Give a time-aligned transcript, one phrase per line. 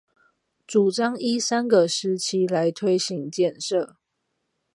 [0.65, 3.97] 主張依三個時期來推行建設